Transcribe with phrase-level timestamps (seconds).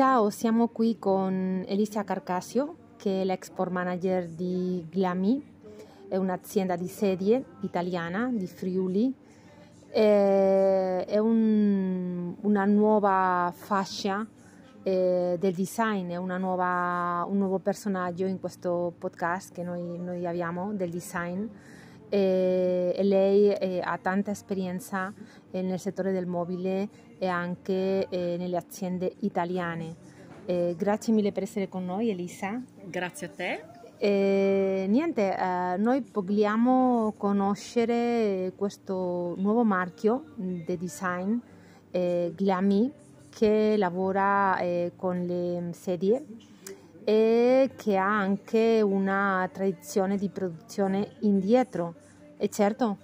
[0.00, 5.44] Ciao, siamo qui con Elisa Carcasio, che è l'export manager di Glami,
[6.08, 9.14] è un'azienda di sedie italiana di Friuli.
[9.90, 14.26] È un, una nuova fascia
[14.82, 20.72] eh, del design, è nuova, un nuovo personaggio in questo podcast che noi, noi abbiamo
[20.72, 21.46] del design
[22.10, 25.12] e, e lei eh, ha tanta esperienza
[25.50, 29.96] eh, nel settore del mobile e anche eh, nelle aziende italiane.
[30.44, 32.60] Eh, grazie mille per essere con noi Elisa.
[32.84, 33.64] Grazie a te.
[33.98, 41.36] E, niente, eh, noi vogliamo conoscere questo nuovo marchio di design,
[41.90, 42.90] eh, Glami,
[43.28, 46.24] che lavora eh, con le sedie
[47.04, 51.94] e che ha anche una tradizione di produzione indietro,
[52.36, 52.98] è certo?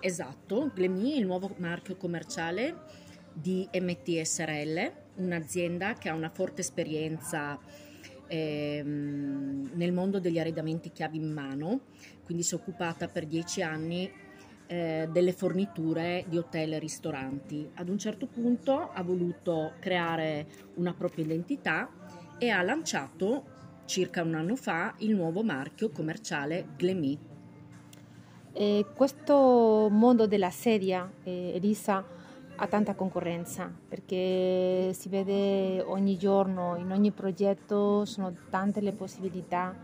[0.00, 2.76] Esatto, Glemi è il nuovo marchio commerciale
[3.32, 7.58] di MT SRL, un'azienda che ha una forte esperienza
[8.28, 11.80] ehm, nel mondo degli arredamenti chiavi in mano,
[12.24, 14.10] quindi si è occupata per dieci anni
[14.66, 17.68] eh, delle forniture di hotel e ristoranti.
[17.74, 21.90] Ad un certo punto ha voluto creare una propria identità
[22.38, 27.18] e ha lanciato circa un anno fa il nuovo marchio commerciale Glemi.
[28.52, 32.04] E questo mondo della sedia, eh, Elisa,
[32.60, 39.74] ha tanta concorrenza perché si vede ogni giorno, in ogni progetto sono tante le possibilità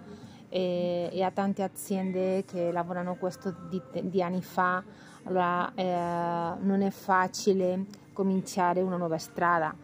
[0.49, 4.83] e, e a tante aziende che lavorano questo di, di anni fa,
[5.23, 9.75] allora eh, non è facile cominciare una nuova strada.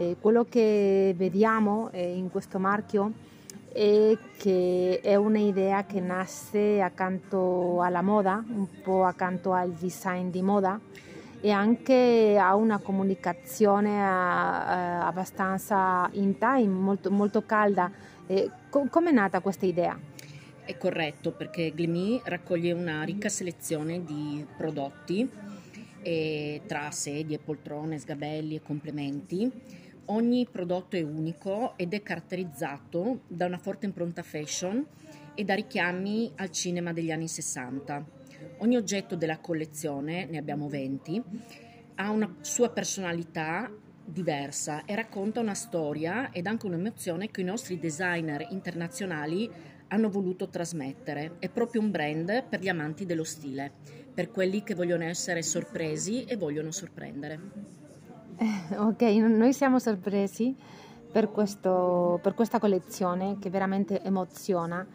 [0.00, 3.12] Eh, quello che vediamo eh, in questo marchio
[3.70, 10.40] è che è un'idea che nasce accanto alla moda, un po' accanto al design di
[10.40, 10.80] moda
[11.42, 17.92] e anche ha una comunicazione eh, abbastanza in time, molto, molto calda.
[18.26, 20.00] Eh, co- Come è nata questa idea?
[20.64, 25.28] È corretto perché Glemi raccoglie una ricca selezione di prodotti
[26.02, 29.50] eh, tra sedie, poltrone, sgabelli e complementi.
[30.12, 34.84] Ogni prodotto è unico ed è caratterizzato da una forte impronta fashion
[35.34, 38.18] e da richiami al cinema degli anni 60
[38.58, 41.22] Ogni oggetto della collezione, ne abbiamo 20,
[41.96, 43.70] ha una sua personalità
[44.04, 49.50] diversa e racconta una storia ed anche un'emozione che i nostri designer internazionali
[49.88, 51.36] hanno voluto trasmettere.
[51.38, 53.72] È proprio un brand per gli amanti dello stile,
[54.12, 57.88] per quelli che vogliono essere sorpresi e vogliono sorprendere.
[58.36, 60.56] Eh, ok, noi siamo sorpresi
[61.10, 64.86] per, questo, per questa collezione che veramente emoziona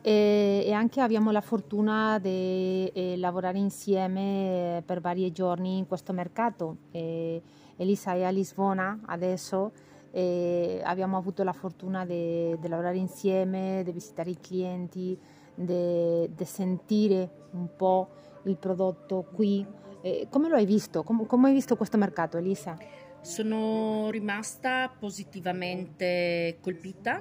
[0.00, 6.12] e, e anche abbiamo la fortuna di eh, lavorare insieme per vari giorni in questo
[6.12, 6.76] mercato.
[6.90, 7.42] E,
[7.76, 9.72] Elisa è a Lisbona adesso
[10.10, 15.18] e abbiamo avuto la fortuna di lavorare insieme, di visitare i clienti,
[15.54, 18.08] di sentire un po'
[18.44, 19.64] il prodotto qui.
[20.02, 21.02] Eh, come lo hai visto?
[21.02, 22.76] Com- come hai visto questo mercato, Elisa?
[23.20, 27.20] Sono rimasta positivamente colpita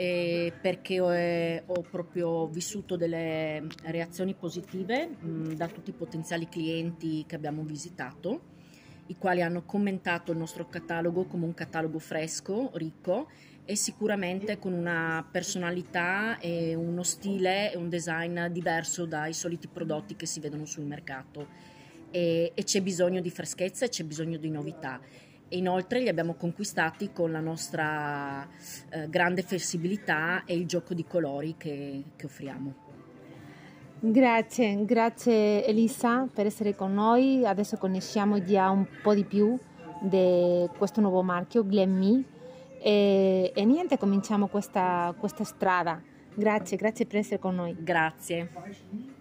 [0.00, 6.48] eh, perché ho, eh, ho, proprio vissuto delle reazioni positive mh, da tutti i potenziali
[6.48, 8.42] clienti che abbiamo visitato,
[9.06, 13.28] i quali hanno commentato il nostro catalogo come un catalogo fresco, ricco
[13.64, 20.14] e sicuramente con una personalità e uno stile e un design diverso dai soliti prodotti
[20.14, 21.76] che si vedono sul mercato.
[22.10, 25.00] E, e c'è bisogno di freschezza e c'è bisogno di novità
[25.48, 28.46] e inoltre li abbiamo conquistati con la nostra
[28.90, 32.86] eh, grande flessibilità e il gioco di colori che, che offriamo.
[34.00, 37.44] Grazie, grazie Elisa per essere con noi.
[37.44, 39.58] Adesso conosciamo già un po' di più
[40.00, 42.24] di questo nuovo marchio, Glen
[42.80, 46.00] E, e niente, cominciamo questa, questa strada.
[46.34, 47.74] Grazie, grazie per essere con noi.
[47.80, 49.16] Grazie.